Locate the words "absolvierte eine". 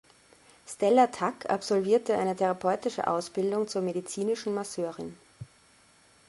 1.51-2.35